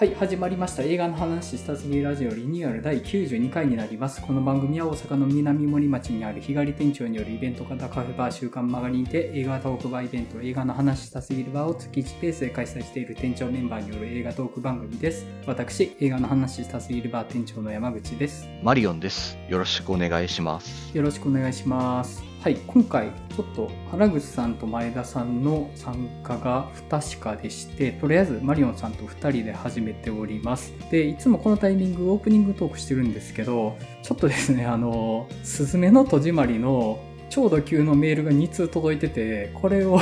[0.00, 0.82] はい、始まりました。
[0.82, 4.22] 映画の話したすぎラジオリニューアル第92回になります。
[4.22, 15.26] この番組は大阪の南森町にある日帰り店長によるイベント型カフェバー週刊マガリンで映画トークバーイベント映画の話したすぎるバーを月1ペースで開催している店長メンバーによる映画トーク番組です。
[15.44, 18.48] 私、映画の話したすぎるバー店長の山口です。
[18.62, 19.36] マリオンです。
[19.50, 20.96] よろしくお願いします。
[20.96, 22.29] よろしくお願いします。
[22.40, 30.72] はい、今回ちょっと原口さんと前田さんの参加が不確かでして、とりあえずマリオンさんと2人で始めております。
[30.90, 36.98] で、いつもこのタイミングオープニングトークしてるんですけど、ちょっとですね、あの、すずめの戸締まりの
[37.28, 40.00] 超度級のメールが2通届いてて、これを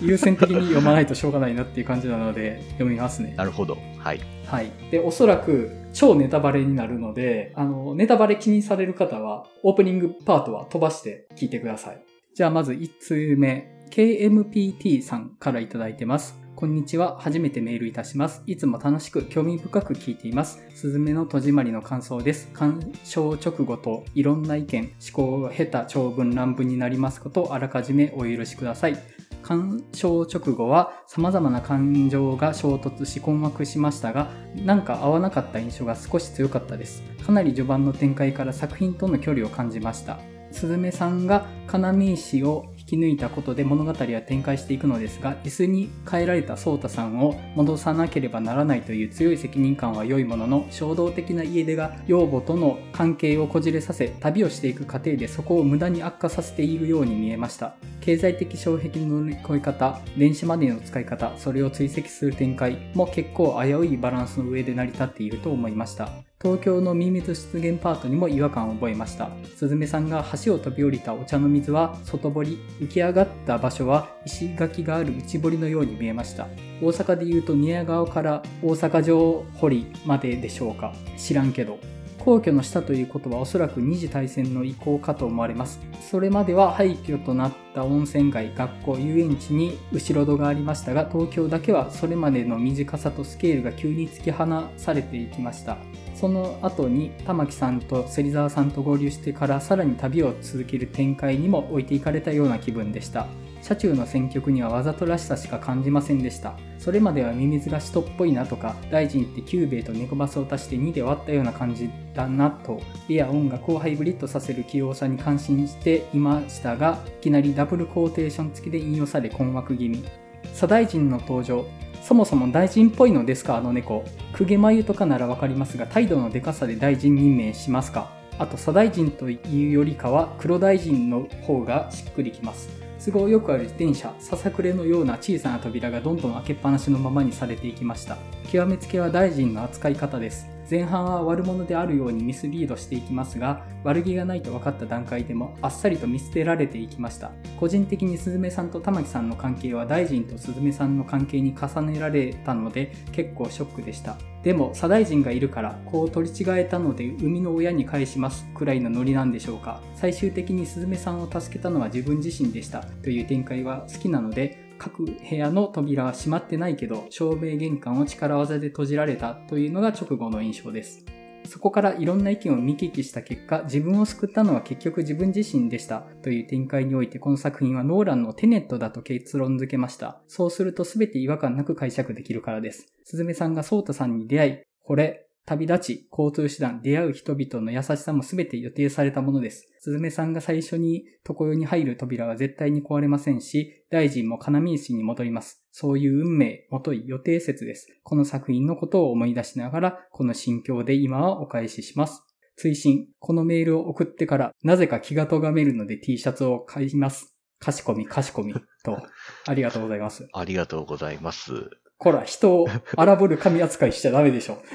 [0.00, 3.32] 優先的に読まないとしょうがないなっていう感じなので、読みますね。
[3.36, 3.78] なるほど。
[4.00, 4.20] はい。
[4.48, 4.72] はい。
[4.90, 12.02] で、おそらく超ネタバレになるので、あの、ネタバレ気にされる方は、オープニングパートは飛ばして聞いてください。
[12.34, 16.36] じゃあまず1通目、KMPT さんからいただいてます。
[16.56, 17.16] こんにちは。
[17.20, 18.42] 初めてメールいたします。
[18.46, 20.64] いつも楽しく興味深く聞いています。
[20.74, 22.48] すずめの戸締まりの感想です。
[22.52, 28.96] 鑑賞直後といろんな意見、思考を経た長文乱文になりますことをあらかじめお許しください。
[29.44, 37.02] 鑑賞直後は様々な感情が衝突し困惑しましたが、なんか合わなかった印象が少し強かったです。
[37.24, 40.18] かなり序盤の展開から作品との距離を感じました。
[40.50, 57.74] すずめさんが金石をき抜いたことで物語は展開していくのですが、椅子に変えられたソータさんを戻さなければならないという強い責任感は良いものの、衝動的な家出が養母との関係をこじれさせ、旅をしていく過程でそこを無駄に悪化させているように見えました。
[58.00, 66.33] 経済的障壁の乗り越え方、電子マネーの使い方、それを追跡する展開も結構危ういバランスの上で成り立っていると思いました。
[66.42, 69.30] 東京のミミズ出現パートにも違和感を覚えました。
[69.56, 76.46] すずめさんが橋を飛び降りたお茶の水は外堀、浮き上がった場所は石垣がある内堀のように見えました。
[76.82, 80.92] 大阪でいうと宮川から大阪城堀まででしょうか。
[81.16, 81.78] 知らんけど。
[82.24, 85.78] 皇居の下ということはおそらく二次大戦の遺構かと思われます。
[86.00, 94.46] それまでは廃墟となった温泉街、学校、遊園地に後ろ戸がありましたが、東京だけはそれまでの短さとスケールが急に突き放
[94.78, 95.76] されていきました。
[96.14, 103.26] その後に玉木さんと芹沢さんと合流してからさらに旅を続ける展開にも置いていかれたような気分でした。
[103.64, 106.52] 車中の選曲にはわざとらしさしか感じませんでした。
[106.78, 120.04] それまではミミズが人っぽいなとか、ダイジンってキュゥべえとネコバスを足して2で割ったような感じだなと、絵や音楽をハイブリッドさせる器用さに感心していましたが、いきなりダブルコーテーション付きで引用され困惑気味。
[120.52, 121.64] 左大臣の登場。
[122.02, 124.04] そもそも大臣っぽいのですかあの猫。
[124.36, 132.83] 公家眉とかならわかりますが、態度のデカさで大臣任命しますかあと、左大臣というよりかは、黒大臣の方がしっくりきます。
[133.04, 138.16] 都合よくある自転車、ささくれのような小さな扉がどんどん開けっぱなしのままにされていきました。
[138.50, 140.53] 極めつけは大臣の扱い方です。
[140.74, 147.30] 前半は悪者であるようにミスリードしていきますが、悪気がないと分かった段階でもあっさりと見捨てられていきました。
[147.60, 154.16] 個人的にスズメさんと玉木さんの関係は大臣とスズメさんの関係に重ねられたので結構ショックでした。
[154.42, 159.80] でも、左大臣がいるから、こう取り違えたので生みの親に返しますくらいのノリなんでしょうか。
[159.94, 171.04] 最終的にスズメさんを助けたのは自分自身でしたという展開は好きなので、各部屋の扉は閉まってないけど、照明玄関を力技で閉じられたというのが直後の印象です。
[171.46, 180.22] そこからいろんな意見を見聞きした結果、自分を救ったのは結局自分自身でしたという展開においてこの作品はノーランのテネットだと結論付けました。
[180.26, 182.86] そうすると全て違和感なく解釈できるからです。
[183.04, 189.66] すずめさんがソータさんに出会い、これ、旅立ち、交通手段、出会う人々の優しさも全て予定されたものです。
[189.78, 195.62] すずめさんが最初に床湯に入る扉は絶対に壊れませんし、大臣も金見石に戻ります。
[195.70, 197.88] そういう運命、もとい予定説です。
[198.02, 202.22] この作品のことを思い出しながら、この心境で今はお返しします。
[202.56, 207.34] 追伸、このメールを送ってから、なぜか気が咎めるので T シャツを買います。
[207.58, 209.02] かしこみ、かしこみ、と、
[209.46, 210.26] ありがとうございます。
[210.32, 211.52] ありがとうございます。
[211.98, 214.62] こら、人を荒ぶる神扱いしちゃダメでしょ。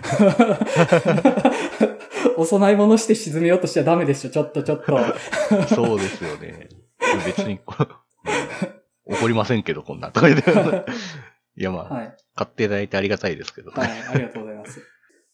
[2.37, 4.29] お供え物して沈めようとしちゃダメでしょ。
[4.29, 4.97] ちょっとちょっと。
[5.67, 6.69] そうですよね。
[7.25, 7.59] 別に、
[9.05, 10.51] 怒りませんけど、こんなんとか言って。
[11.57, 12.17] いや、まあ、はい。
[12.35, 13.77] 買っていただいてありがたいですけどね。
[13.77, 14.81] はい、ありがとうございます。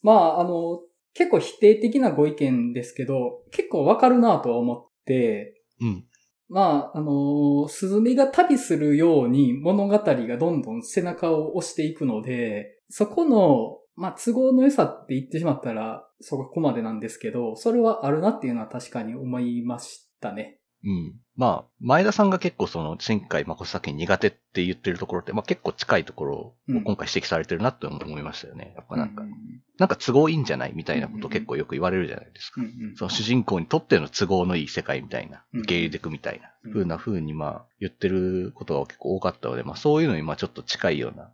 [0.02, 0.80] まあ、あの、
[1.14, 6.04] 結構否定的なご意見ですけど、結構わかるなとは思って、うん。
[6.48, 20.60] まあ、あの、スズメが旅するように物語がどんどん背中を押していくので、そこの、まあ、都合の良さって言ってしまったら、そこまでなんですけど、それはあるなっていうのは確かに思いましたね。
[20.86, 21.20] うん。
[21.34, 28.72] まあ、前田さんが結構その、新海誠作品苦手って言ってるところって、まあ結構近いところを今回指摘されてるなって思いましたよね。
[28.76, 29.32] やっぱなんか、うん、
[29.78, 32.62] なんか都合いいんじゃないみたいなこと結構よく言われるじゃないですか。
[32.62, 41.30] うんうん、その主人公にとっての都合のいい世界みたいな、受け入れていくみたいな、ふうな風にまあ言ってることが結構多かったので、まあそういうのにまあちょっと近いような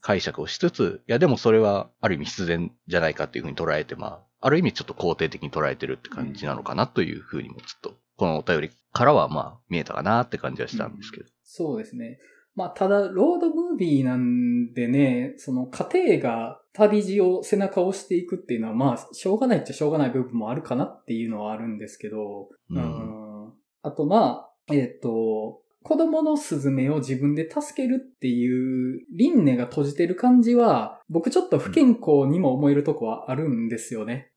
[0.00, 11.24] 解釈をしつつ、いやでもそれはある意味必然じゃないかっていう風に捉えて、まあ、ある意味ちょっと肯定的に捉えてるって感じなのかなという風にもちょっとこのお便りからはまあ見えたかなって感じはしたんですけど。
[11.24, 12.20] うん、そうですね。
[12.54, 23.52] まあ、ただ、ロードムービーなんでね、その家庭が旅路を背中を押していくっていうのは、まあ、しょうがないっちゃしょうがない部分もあるかなっていうのはあるんですけど、うん、ん、
[23.82, 34.30] あと、まあ、えっ、ー、と、子供のスズメを自分で助けるっていう輪廻が閉じてる感じは、僕ちょっと不健康にも思えるとこはあるんですよね。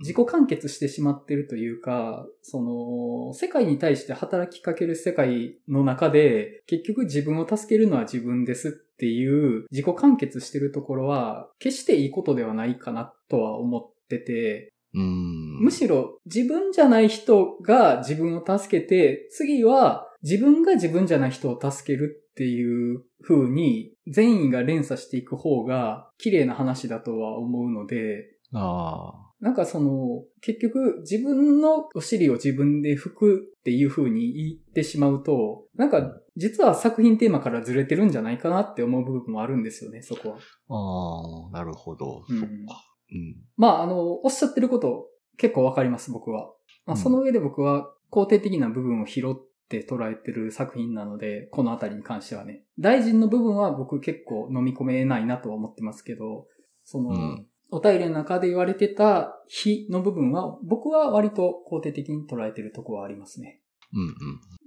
[0.00, 28.24] 自己完結してしまってるというか、その、世界に対して働きかける世界の中で、結局自分を助けるのは自分ですっていう自己完結してるところは、決していいことではないかなとは思ってて、むしろ自分じゃない人が自分を助けて、次は自分が自分じゃない人を助けるっていう風に善意が連鎖していく方が綺麗な話だとは思うので、
[28.54, 40.36] あなんかその、結局自分のお尻を自分で拭くっていう風に言ってしまうと、なんか実は作品テーマからずれてるんじゃないかなって思う部分もあるんですよね、そこは。
[40.36, 42.24] ああ、なるほど。
[42.28, 42.84] うん、そっか。
[43.12, 43.36] うん。
[43.56, 45.06] まあ、あの、おっしゃってること
[45.36, 46.52] 結構わかります、僕は。
[46.84, 49.34] まあ、その上で僕は肯定的な部分を拾っ
[49.68, 52.64] て捉えてる作品なので、このあたりに関してはね。
[52.78, 56.46] 大臣の部分は僕結構飲み込めないなとは思ってますけど、
[56.84, 63.60] その、うんお便りの中で言われてた非の部分は、僕は割と肯定的に捉えてるところはありますね。
[63.92, 64.14] うんうん。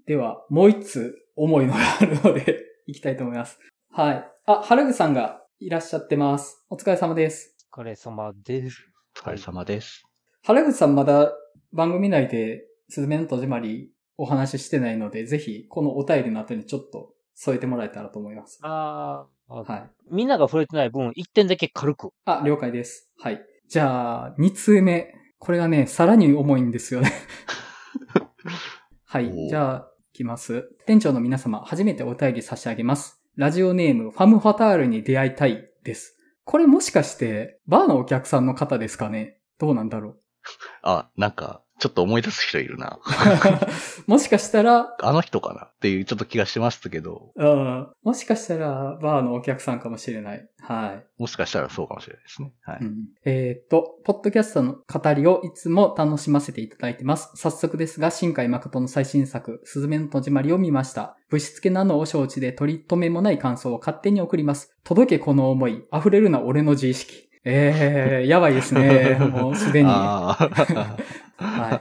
[0.05, 3.59] では、もう一つ思いのがあるので 行きたいと思います。
[3.89, 4.31] はい。
[4.45, 6.63] あ、原口さんがいらっしゃってます。
[6.69, 7.55] お疲れ様です。
[7.73, 8.85] お疲れ様です。
[9.17, 10.03] お疲れ様です。
[10.43, 11.33] 原口さんまだ
[11.73, 18.59] 番組内で、すずめの戸締まりお話ししてないので、ぜひ、このお便りの後にちょっと添えてもらえたらと思います。
[18.61, 19.53] ああ。
[19.53, 19.89] はい。
[20.09, 22.11] みんなが触れてない分、一点だけ軽く。
[22.25, 23.09] あ、了解です。
[23.17, 23.41] はい。
[23.67, 25.13] じゃあ、二通目。
[25.39, 27.11] これがね、さらに重いんですよね
[29.05, 29.47] はい。
[29.49, 30.69] じゃあ、いきます。
[30.85, 33.21] 店長の皆様、初めてお便り差し上げます。
[33.35, 36.17] ラジオネーム、ファムファタールに出会いたいです。
[36.43, 39.39] これもしかして、バーのお客さんの方ですかね？
[39.57, 40.19] どうなんだろう？
[40.83, 42.99] あ、なんか、ちょっと思い出す人いるな。
[44.05, 47.31] もしかしたら、あの人かなっていうちょっと気がしましたけど。
[47.35, 47.87] うん。
[48.03, 50.47] もしかしたら、バーのお客さんかもしれない。
[50.59, 51.05] はい。
[51.19, 52.53] もしかしたらそうかもしれないですね。
[52.61, 52.77] はい。
[52.81, 52.95] うん、
[53.25, 57.31] えっ、と、ポッドキャストの語りをいつも楽しませていただいてます。
[57.33, 61.17] 早速ですが、新海誠の最新作、すずめの戸締まりを見ました。
[61.31, 64.77] ぶしつけなのを承知で取り留めもない感想を勝手に送ります。
[64.83, 67.30] 届けこの思い、溢れるな俺の自意識。
[67.43, 69.17] ええー、やばいですね。
[69.31, 69.89] もうすでに。
[69.89, 70.37] は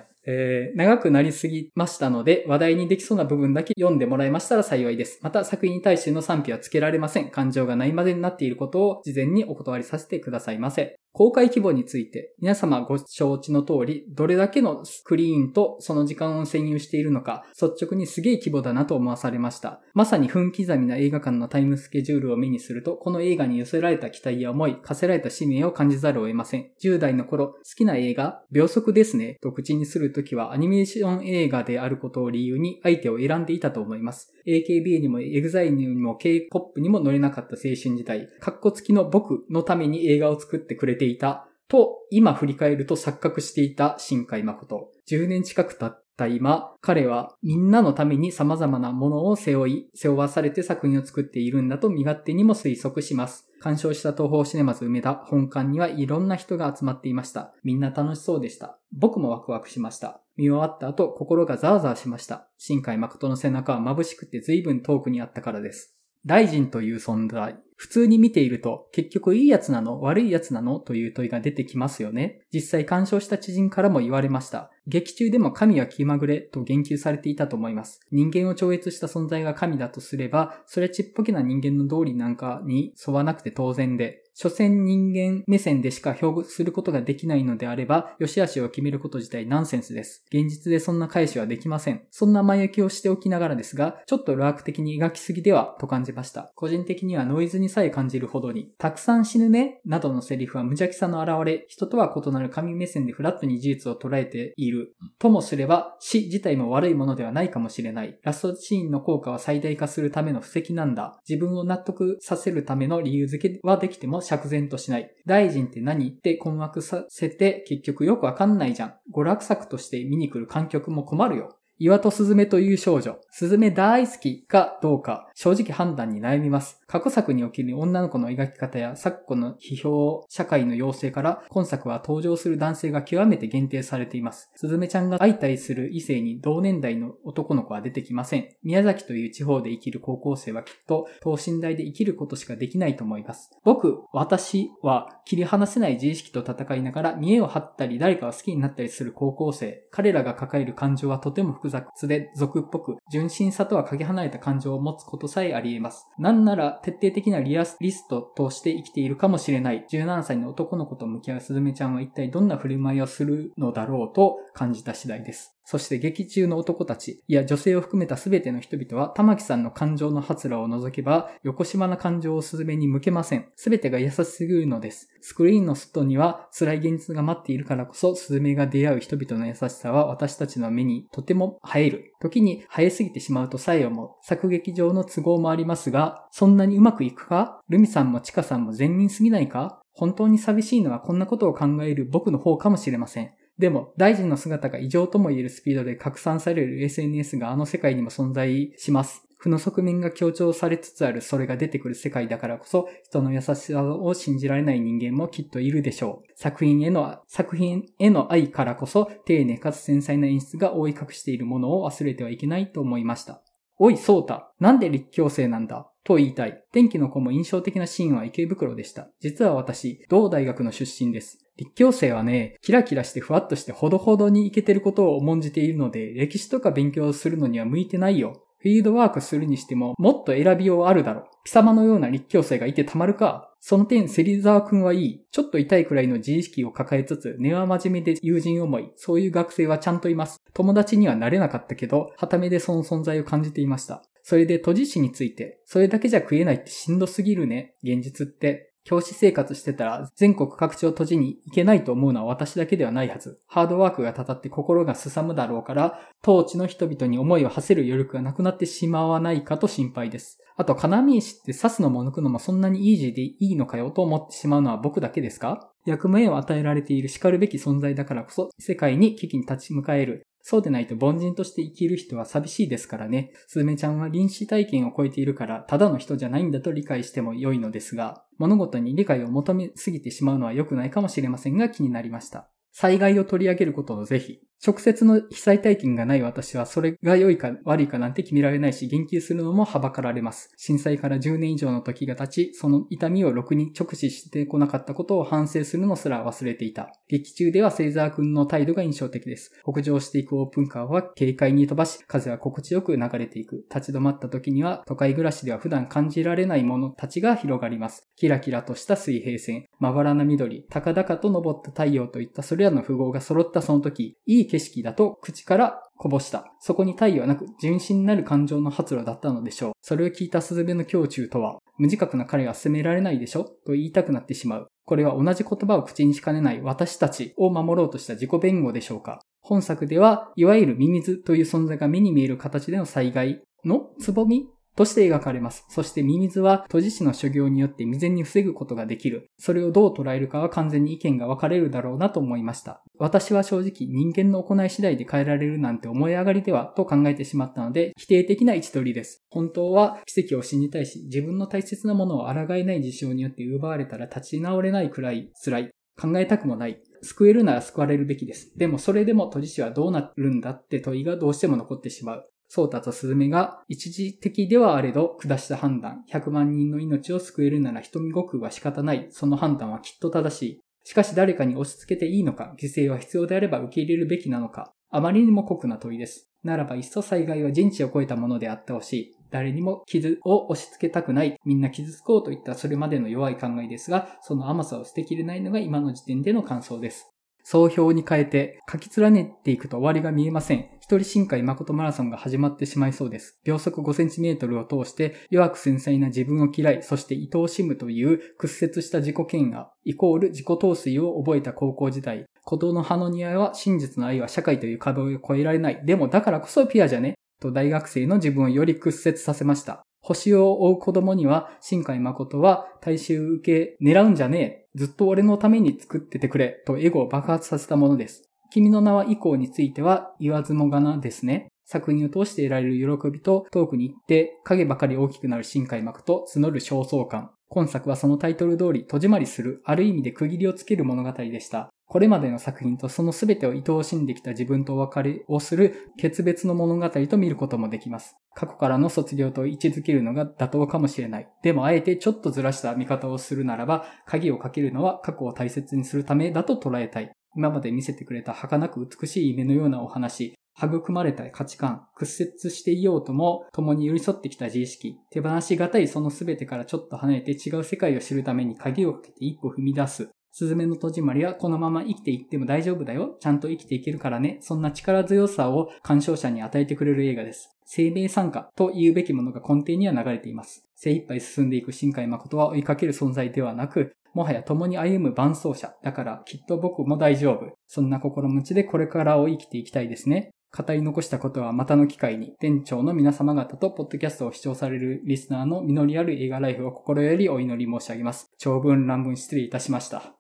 [0.07, 0.11] い。
[0.27, 5.19] えー、長くなりすぎましたので、話題にできそうな部分だけ読んでもらえましたら幸いです。
[5.23, 7.31] また、作品に対しての賛否はつけられません。
[7.31, 11.00] 感情がないまでになっていることを事前にお断りさせてくださいませ。
[11.13, 19.81] 公開規模について、皆様ご承知の通り、どれだけのスクリーンとその時間を占有しているのか、率直にすげえ規模だなと思わされました。
[19.93, 26.71] まさに分刻みな映画館のタイムスケジュールを目にすると、この映画に寄せられた期待や思い、課せられた使命を感じざるを得ません。
[26.83, 34.33] 10代の頃、好きな映画、秒速ですね、と口にするときはアニメーション映画であることを理由に相手を選んでいたと思います。
[34.47, 44.91] AKB にも EXILE にも K-POP にも乗れなかった青春時代、カッコ付きの僕のために映画を作ってくれていたと、今振り返ると錯覚していた新海誠。
[45.09, 53.49] 10年近く経った今、彼はみんなのために様々なものを背負い、背負わされて作品を作っているんだと身勝手にも推測します。
[53.61, 57.55] 鑑賞した東方シネマズ梅田本館にはいろんな人が集まっていました。
[57.65, 58.79] みんな楽しそうでした。
[58.93, 60.21] 僕もワクワクしました。
[60.37, 62.49] 見終わった後、心がザーザーしました。
[62.59, 65.97] 新海誠の背中は眩しくて随分遠くにあったからです。
[66.27, 67.59] 大臣という存在。
[67.81, 72.43] 普通に見ていると、結局いいやつなの悪いやつなのという問いが出てきますよね。
[72.53, 74.71] 実際干渉した知人からも言われました。
[74.87, 78.01] 劇中でも神は気まぐれと言及されていたと思います。
[78.13, 90.25] 人間を超越した存在が神だとすれば、それちっぽけな人間の道理なんかに沿わなくて当然で、所詮人間目線でしか表現することができないのであれば、良し悪しを決めること自体ナンセンスです。
[90.33, 92.07] 現実でそんな返しはできません。
[92.11, 96.51] そんな前置きをしておきながらですが、ちょっとラーク的に描きすぎではと感じました。
[96.55, 104.95] 個人的にはノイズにさえ感じるほどに、たくさん死ぬねなどのセリフは無邪気さの表れ、人とは異なる神目線でフラットに事実を捉えている。
[105.19, 108.19] ともすれば、死自体も悪いものではないかもしれない。
[108.23, 111.21] ラストシーンの効果は最大化するための布石なんだ。
[111.29, 115.11] 自分を納得させるための理由付けはできても釈然としない。
[115.27, 118.95] 大臣って何って困惑させて結局よくわかんないじゃん。
[119.13, 121.60] 娯楽作として見に来る観客も困るよ。
[121.83, 126.79] 岩戸すずめという少女、すずめ大好きかどうか、正直判断に悩みます。
[126.87, 134.51] 過去作における女の子の描き方や昨今の批評社会の要請から今作は登場する男性が極めて限定されています。
[134.57, 138.49] すずめちゃんが相対する異性に同年代の男の子は出てきません。
[138.63, 143.51] 宮崎という地方で生きる高校生はきっと等身大で生きることしかできないと思います。
[143.65, 149.87] 僕、私は切り離せない自意識と戦いながら見栄を張ったり誰かを好きになったりする高校生。
[149.91, 156.09] 彼らが抱える感情はとても複複雑で俗っぽく、純真さとはかけ離れた感情を持つことさえあり得ます。
[156.19, 165.60] なんなら徹底的なリアリストとして生きているかもしれない17歳の男の子と向き合うすずめちゃんは一体どんな振る舞いをするのだろうと感じた次第です。
[165.65, 173.47] そして劇中の男たち、いや女性を含めた全ての人々は、玉木さんの感情の発露を除けば、横島な感情をスズメに向けません。
[173.57, 175.09] 全てが優しすぎるのです。
[175.21, 182.15] スクリーンの外には辛い現実が待っているからこそ、スズメが出会う人々の優しさは私たちの目にとても映える。
[182.21, 184.11] 時に映えすぎてしまうとさえ思う。
[184.23, 187.61] 作劇上の都合もありますが、そんなにうまくいくか？
[187.69, 189.81] ルミさんもチカさんも善人すぎないか？
[189.93, 193.33] 本当に寂しいのはこんなことを考える僕の方かもしれません。
[193.61, 199.23] でも、大臣の姿が異常とも言えるスピードで拡散される SNS があの世界にも存在します。
[199.37, 206.33] 負の側面が強調されつつあるそれが出てくる世界だからこそ、人の優しさを信じられない人間もきっといるでしょう。
[206.37, 213.43] 作品への、作品への愛からこそ、丁寧かつ繊細な演出が覆い隠しているものを忘れてはいけないと思いました。
[213.79, 215.90] おい、ソータ、なんで立教生なんだ？
[216.05, 216.63] と言いたい。
[216.73, 219.09] 天気の子も印象的なシーンは池袋でした。
[219.21, 221.39] 実は私、同大学の出身です。
[221.57, 228.43] 立教生はね、キラキラしてふわっとしてほどほどにいけてることを重んじているので、歴史とか勉強するのには向いてないよ。
[228.63, 231.25] フィードワークするにしても、もっと選びようあるだろう。
[231.45, 233.55] 貴様のような立教生がいてたまるか。
[233.59, 235.25] その点、芹沢くんはいい。
[235.31, 238.91] ちょっと痛いくらいの自意識を抱えつつ、根は真面目で友人思い。
[238.97, 240.43] そういう学生はちゃんといます。
[240.53, 244.03] 友達にはなれなかったけど、はためでその存在を感じていました。
[244.23, 247.75] それで、都知事について、それだけじゃ食えないってしんどすぎるね。
[247.83, 248.69] 現実って。
[248.83, 253.39] 教師生活してたら全国各地を閉じに行けないと思うのは私だけではないはず。
[253.47, 260.39] ハードワークがたたって心がすさむだろうから、当地の人々に思いを馳せる余力がなくなってしまわないかと心配です。
[260.57, 265.71] あと、金見石って刺すのも抜くのもそんなにイージーでいいのかよと思ってしまうのは僕だけですか？
[265.85, 270.27] 役目を与えられている叱るべき存在だからこそ、世界に危機に立ち向かえる。
[270.43, 273.33] そうでないと凡人として生きる人は寂しいですからね。
[273.47, 282.49] スズメちゃんは臨死体験を超えているから、ただの人じゃないんだと理解しても良いのですが、物事に理解を求めすぎてしまうのは良くないかもしれませんが気になりました。
[282.73, 284.41] 災害を取り上げることをぜひ。
[284.65, 290.53] 直接の被災体験がない私はそれが良いか悪いかなんて決められないし言及するのもはばかられます。
[290.59, 296.93] 震災から10年以上の時が経ち、その痛みをろくに直視してこなかったことを反省するのすら忘れていた。
[297.09, 299.51] 劇中ではセイザー君の態度が印象的です。
[299.63, 303.65] 北上していくオープンカーは軽快に飛ばし、風は心地よく流れていく。
[303.75, 308.11] 立ち止まった時には都会暮らしでは普段感じられないものたちが広がります。
[308.17, 316.53] キラキラとした水平線、まばらな緑、高々と昇った太陽といったそれらの符号が揃ったその時、いい景色だと口からこぼした。
[316.61, 319.73] そこに太陽なく純真なる感情の発露だったのでしょう。
[319.83, 323.45] それを聞いたスズメの胸中とは、無自覚な彼が責められないでしょ？
[323.45, 324.69] と言いたくなってしまう。
[324.85, 329.21] これは同じ言葉を口にしかねない私たちを守ろうとした自己弁護でしょうか？
[329.41, 334.49] 本作では、いわゆるミミズという存在が目に見える形での災害のつぼみ
[334.81, 335.67] として描かれます。
[335.69, 339.31] そしてミミズは都知事の所業によって未然に防ぐことができる。
[339.39, 342.83] それをどう捉えるかは完全に意見が分かれるだろうなと思いました。
[342.99, 349.23] 私は正直人間の行い次第で変えられるなんて思い上がりではと考えてしまったので否定的な位置取りです。
[349.29, 355.71] 本当は奇跡を信じたいし自分の大切なものを抗えない事象によって奪われたら立ち直れないくらい辛い。
[356.01, 356.81] 考えたくもない。
[357.03, 358.57] 救えるなら救われるべきです。
[358.57, 362.31] でもそれでも都知事はどうなるんだって問いがどうしても残ってしまう。
[362.53, 366.03] ソータとスズメが一時的ではあれど下した判断。
[366.13, 369.07] 100万人の命を救えるなら瞳悟空は仕方ない。
[369.13, 370.61] その判断はきっと正しい。
[370.83, 374.73] しかし誰かに押し付けていいのか、犠牲は必要であれば受け入れるべきなのか。
[374.91, 376.29] あまりにも酷な問いです。
[376.43, 379.17] ならばいっそ災害は人知を超えたものであってほしい。
[379.31, 381.37] 誰にも傷を押し付けたくない。
[381.45, 387.13] みんな傷つこうといったそれまでの弱い考えですが、その甘さを捨てきれないのが今の時点での感想です。
[387.43, 390.69] 総評に変えて書き連ねていくと終わりが見えません。
[390.81, 393.39] 一人深海誠マラソンが始まってしまいそうです。
[393.45, 402.27] 秒速 5cm を通して弱く繊細な自分を嫌い、そして愛おしむという屈折した自己嫌悪、イコール自己陶酔を覚えた高校時代。
[402.45, 405.81] 鼓動の葉の庭は真実の愛は社会という壁を越えられない。
[405.85, 407.15] でもだからこそピアじゃね？
[407.41, 409.83] と大学生の自分をより屈折させました。
[410.11, 414.67] 星を追う子供には、新海誠は大衆受け狙うんじゃねえ。
[414.75, 416.63] ずっと俺のために作っててくれ。
[416.67, 418.29] とエゴを爆発させたものです。
[418.51, 421.47] 君の名は以降については言わずもがなですね。
[421.65, 427.31] 作品を通して得られる喜びと遠くに行って影ばかり大きくなる新海誠と募る焦燥感。
[427.49, 431.71] 今作はそのタイトル通り戸締まりする、ある意味で区切りをつける物語でした。
[431.91, 438.15] これまでの作品とその全てを愛おしんできた自分とお別れをする決別の物語と見ることもできます。
[438.33, 441.29] 過去からの卒業と位置づけるのが妥当かもしれない。
[441.43, 447.11] でもあえてちょっとずらした見方をするならば、鍵をかけるのは過去を大切にするためだと捉えたい。
[447.35, 460.09] 今まで見せてくれた儚く美しい夢のようなお話、育まれた価値観、屈折していようとも共に寄り添ってきた自意識、手放しがたいその全てからちょっと離れて違う世界を知るために鍵をかけて一歩踏み出す。
[460.33, 463.17] スズメの戸締まりはこのまま生きていっても大丈夫だよ。
[463.21, 464.39] ちゃんと生きていけるからね。
[464.41, 467.51] そんな力強さを鑑賞者に与えてくれる映画です。
[467.65, 470.65] 生命参加と言うべきものが根底には流れています。
[470.77, 475.75] 精一杯進んでいく新海誠は追いかける存在ではなく、もはや共に歩む伴走者。
[475.83, 477.53] だからきっと僕も大丈夫。
[477.67, 480.31] そんな心持ちでこれからを生きていきたいですね。
[480.53, 488.33] 語り残したことはまたの機会に、店長の皆様方とポッドキャストを視聴されるリスナーの実りある映画ライフを心よりお祈り申し上げます。
[488.39, 490.20] 長文乱文失礼いたしました。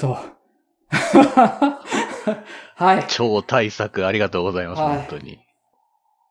[0.00, 0.16] と。
[2.74, 3.04] はい。
[3.08, 5.38] 超大作ありがとうございます、はい、本当に。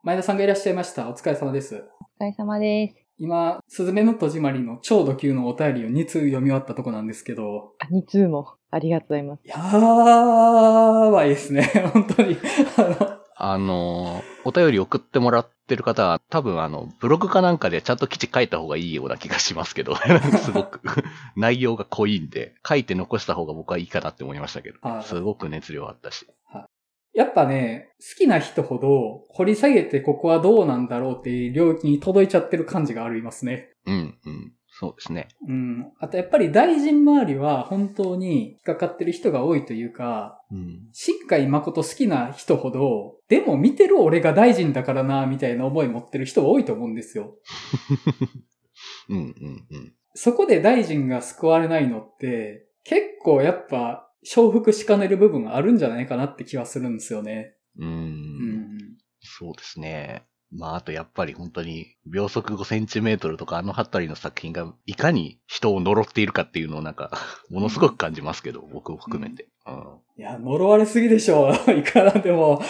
[0.03, 1.07] 前田さんがいらっしゃいました。
[1.09, 1.75] お疲れ様です。
[1.75, 2.95] お疲れ様です。
[3.19, 7.73] 今、すずめの戸締まりの超ド級のお便りを2通読み終わったとこなんですけど。
[7.79, 8.55] あ、2通も。
[8.71, 9.41] ありがとうございます。
[9.45, 11.63] やばいですね。
[11.93, 12.37] 本当に。
[12.77, 19.95] あの、お便り送ってもらってる方は、多分あの、ブログかなんかでちゃんと記事書いた方がいいような気がしますけど、
[20.43, 20.81] すごく
[21.37, 26.27] 内容が濃いんで、書いて残した方が僕はいいかなって思いましたけど、すごく熱量あったし。
[27.13, 33.69] やっぱね、好きな人ほど掘り下げてここはどうなんだろうっていう領域に届いちゃってる感じがありますね。
[33.85, 34.53] うん、うん。
[34.79, 35.27] そうですね。
[35.45, 35.91] うん。
[35.99, 40.87] あとやっぱり大臣周りは本当に引っかかってる人が多いというか、うん。
[40.93, 47.35] 新海誠好きな人ほど、でも見てる俺が大臣だからな、みたいな思い持ってる人多いと思うんですよ。
[49.09, 49.93] うんうんうん。
[50.13, 57.53] そこで大臣が救われないのって、結構やっぱ、承服しかねる部分があるんじゃないかなって気はするんですよね。
[57.77, 57.87] うん。
[57.87, 58.77] うん。
[59.19, 60.23] そうですね。
[60.51, 67.11] まあ、あとやっぱり本当に秒速5センチメートルとかあのあたりの作品がいかに人を呪っているかっていうのをなんか、
[67.49, 69.47] ものすごく感じますけど、うん、僕を含めて。
[69.67, 69.73] うん、
[70.17, 71.71] いや、呪われすぎでしょう。
[71.71, 72.61] いかなでも。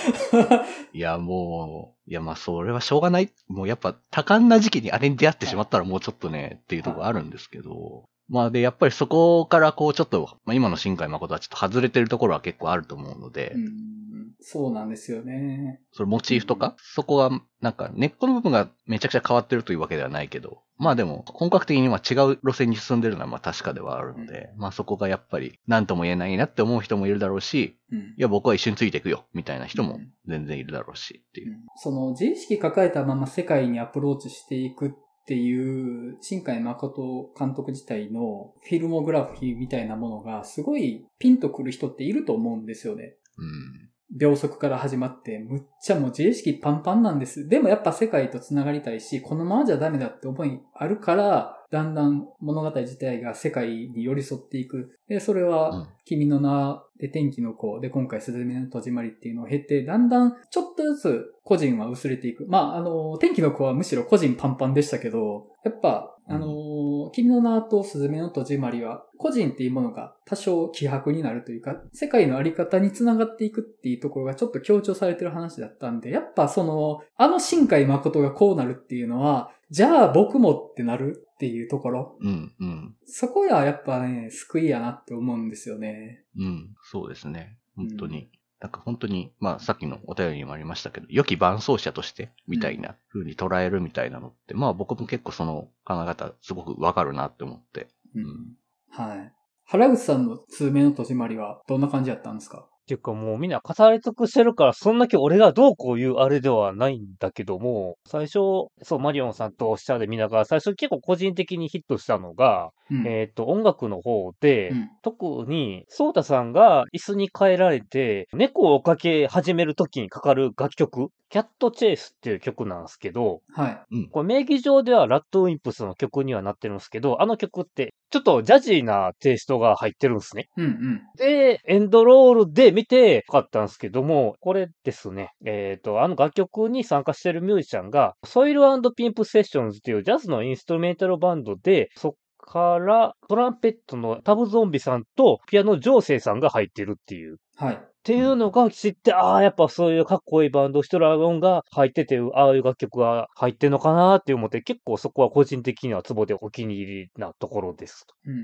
[0.93, 3.29] いや、もう、いや、まあ、それはしょうがない。
[3.47, 13.98] もうやっぱ多感な時期にあれに出会ってしまったらもうちょっとね、っていうところあるんですけど、まあで、やっぱりそこからこうちょっと、まあ今の新海誠はちょっと外れてるところは結構あると思うので、うん、
[14.41, 15.81] そうなんですよね。
[15.91, 17.29] それモチーフとか、うん、そこは
[17.61, 31.57] なんか根っこの部分がめちゃくちゃ変わってるというわけではないけど、まあでも本格的には違う路線に進んでるのはまあ確かではあるので、うん、まあそこがやっぱり何とも言えないなって思う人もいるだろうし、いや僕は一緒についていくよみたいな人も全然いるだろうしっていう。
[31.75, 34.91] その自意識抱えたまま世界にアプローチしていくっ
[35.27, 43.15] ていう、新海誠監督自体のフィルモグラフィーみたいなものがすごいピンとくる人っていると思うんですよね。
[43.37, 43.88] うん。
[44.15, 47.47] 秒速から始まって、むっちゃもう自意識パンパンなんです。
[47.47, 54.97] でもやっぱ世界と繋がりたいし、このままじゃダメだって思いあるから、だんだん物語自体が世界に寄り添っていく。
[55.07, 62.47] で、それは、君の名で天気の子で今回鈴めの戸締まりっていうのを経て、だんだんちょっとずつ個人は薄れていく。
[62.47, 82.17] まあ、あの、天気の子はむしろ個人パンパンでしたけど、やっぱ、あの、君の名と鈴めの戸締まりは、個人っていうものが多少希薄になるというか、世界のあり方につながっていくっていうところがちょっと強調されてる話だったんで、やっぱその、あの新海誠がこうなるっていうのは、じゃあ僕もってなるっていうところ。
[82.21, 82.95] うんうん。
[83.05, 86.25] そこはやっぱね、救いやなって思うんですよね。
[86.37, 87.57] うん、そうですね。
[87.75, 88.17] 本当に。
[88.17, 88.29] うん、
[88.61, 97.87] なんか本当に、まあさっきのお便りにもありましたけど、良き伴走者として、みたいな風に捉えるみたいなのって、うん、まあ僕も結構その考え方すごくわかるなって思って。
[98.15, 98.57] うん。
[98.91, 99.33] はい。
[99.65, 102.67] 原口さんの通名の戸締まりはどんな感じだったんですか？
[102.78, 108.33] っていうかもうみんな語り尽くしてるから、そんだけ俺がどうこう言うあれではないんだけども、最初、
[108.81, 113.07] そう、マリオンさんとシャアで見ながら、最初結構個人的にヒットしたのが、うん。
[113.07, 114.89] えっ、と、音楽の方で、うん。
[115.03, 124.07] 特に、ソータさんが椅子に変えられて、猫を追っかけ始める時にかかる楽曲、キャットチェイスっていう曲なんですけど、はい。
[124.11, 130.49] これ名義上ではラッドウィンプスの曲にはなってるんですけど、あの曲って、ちょっとジャジーなテイストが入ってるんですね。
[130.57, 131.01] うんうん。
[131.17, 138.61] で、エンドロールで見てよかったんですけども、これですね、えっ、と、あの楽曲に参加してるミュージシャンが、ソイル
[138.95, 147.37] ピンプセッションズっていうジャズのインストゥルメンタルバンドで、そっからトランペットのタブゾンビさんとピアノジョーセイさんが入ってるっていう。
[147.57, 147.88] はい。
[147.99, 158.07] っていうのが知って、ああ、やっぱそういうかっこいいバンド、ヒトラーゴンが入ってて、ああいう楽曲が入ってんのかなって思って、結構そこは個人的にはツボでお気に入りなところです。
[158.25, 158.33] うん。
[158.33, 158.41] うん、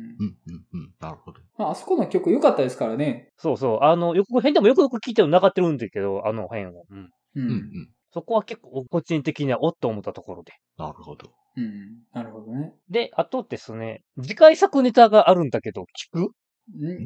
[0.47, 0.93] うん、うん。
[0.99, 1.39] なるほど。
[1.57, 3.29] まあ、あそこの曲良かったですからね。
[3.37, 3.83] そうそう。
[3.83, 6.83] あの、予告編でもよくよく聞いてるの流ってるんだけど、あの辺を。
[6.89, 6.99] うん。
[6.99, 7.89] ううん、うん。
[8.11, 10.51] そこは結構個人的にはおっと思ったところで。
[10.77, 11.31] なるほど。
[11.57, 12.03] うん。
[12.13, 12.73] なるほどね。
[12.89, 16.29] で、あとですね、次回作ネタがあるんだけど、聞くん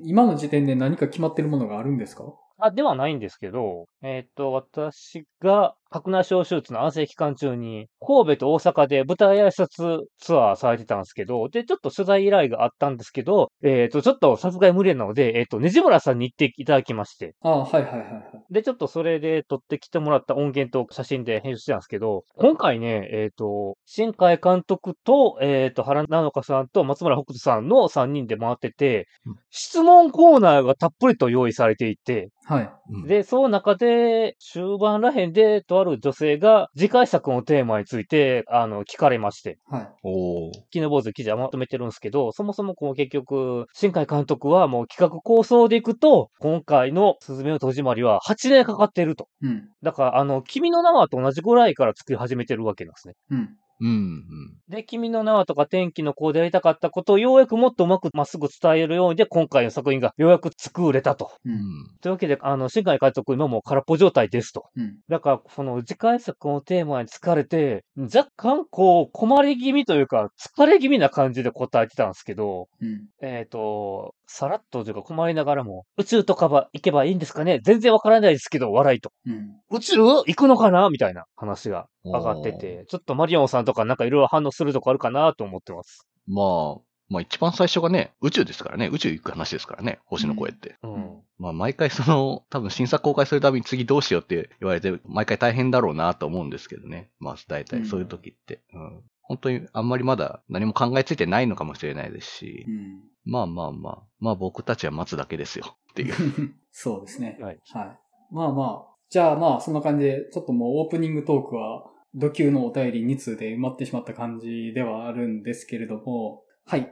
[0.05, 2.33] 今の時点で何か決まってるものがあるんですか？
[2.57, 18.53] あ、ではないんですけど、えっ、と、私が白内障手術の安静期間中に、神戸と大阪で舞台挨拶ツアーされてたんですけど、で、ちょっと取材依頼があったんですけど、えっ、と、ちょっとさすがに無理なので、えっ、と、ねじむらさんに行っていただきまして、ああ、はいはいはいはい。
[18.53, 32.78] で、ちょっとそれで撮ってきてもらった音源と写真で編集してたんですけど、今回ね、えっ、と、新海監督と、えっ、と、原直香さんと松村北斗さんの3人で回っててうん、質問コーナーがたっぷりと用意されていて、はい。
[32.89, 39.89] うん、で、その中で、終盤らへんで、とある女性が、次回作のテーマについて、あの、聞かれまして、はい。
[40.03, 40.51] おー。
[40.71, 49.27] キノボーズ記事はまとめてるんですけど、そもそもこう結局、新海監督はもう企画構想でいくと、今回のすずめの戸締まりは8年かかっていると。
[49.41, 49.69] うん。
[49.83, 53.13] だから、あの、君の名はと同じぐらいから作り始めてるわけなんですね。
[53.29, 53.49] うん。
[53.81, 54.57] うん、うん。
[54.67, 61.31] で、君の名はとか天気の子でやりたかったことをようやくもっとうまくまっすぐ伝えるようにで、今回の作品がようやく作れたと。
[61.45, 61.49] う。
[61.49, 61.59] うんん。
[62.01, 64.65] というわけで、あの、新海監督今もう空っぽ状態ですと。
[64.75, 64.97] うん。
[65.07, 73.07] だから、その次回作のテーマに疲れて、若干こう、困り気味というか、疲れ気味な感じで答えてたんですけど、うん。
[73.21, 77.59] えっ、と、さらっとというか困りながらも、宇宙とかば行けばいいんですかね？
[77.63, 79.11] 全然わからないですけど、笑いと。
[79.25, 79.55] うん。
[79.71, 80.87] 宇宙行くのかな？
[80.91, 86.07] みたいな話が上がってて、ちょっとマリオンさんとかなんかいろいろ反応するとこあるかなと思ってます。
[86.27, 90.75] まあ、まあ一番最初がね、宇宙ですからね、宇宙行く話ですからね、星の声って。
[90.83, 91.21] うん。
[91.39, 97.09] まあ毎回その、多分新作公開するたびに次どうしようって言われて、毎回大変だろうなと思うんですけどね。
[97.19, 98.61] まあ大体そういう時って。
[98.73, 99.01] うん。
[99.29, 103.03] 本当にあんまりまだ何も考えついてないのかもしれないですしう、ん。
[103.25, 106.15] まあまあまあ、まあ僕たちは待つだけですよっていう。
[106.71, 107.37] そうですね。
[107.39, 107.59] はい。
[107.71, 107.99] はい。
[108.31, 108.89] まあまあ。
[109.09, 116.91] じゃあまあ、そんな感じで、ちょっともうオープニングトークは、土級のお便り2通で埋まってしまった感じではあるんですけれども、はい。